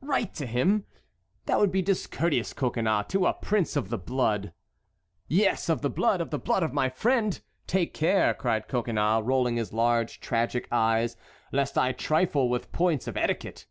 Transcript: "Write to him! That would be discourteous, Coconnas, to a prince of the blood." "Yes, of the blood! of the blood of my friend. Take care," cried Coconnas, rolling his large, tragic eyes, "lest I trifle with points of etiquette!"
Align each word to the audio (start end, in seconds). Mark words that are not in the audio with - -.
"Write 0.00 0.32
to 0.32 0.46
him! 0.46 0.86
That 1.46 1.58
would 1.58 1.72
be 1.72 1.82
discourteous, 1.82 2.52
Coconnas, 2.52 3.06
to 3.08 3.26
a 3.26 3.34
prince 3.34 3.74
of 3.74 3.88
the 3.88 3.98
blood." 3.98 4.52
"Yes, 5.26 5.68
of 5.68 5.82
the 5.82 5.90
blood! 5.90 6.20
of 6.20 6.30
the 6.30 6.38
blood 6.38 6.62
of 6.62 6.72
my 6.72 6.88
friend. 6.88 7.40
Take 7.66 7.92
care," 7.92 8.32
cried 8.32 8.68
Coconnas, 8.68 9.24
rolling 9.24 9.56
his 9.56 9.72
large, 9.72 10.20
tragic 10.20 10.68
eyes, 10.70 11.16
"lest 11.50 11.76
I 11.76 11.90
trifle 11.90 12.48
with 12.48 12.70
points 12.70 13.08
of 13.08 13.16
etiquette!" 13.16 13.66